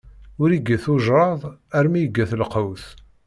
[0.41, 1.41] Ur igget ujṛad
[1.77, 2.85] armi igget lqewt.